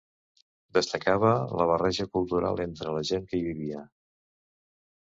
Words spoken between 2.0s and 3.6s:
cultural entre la gent que hi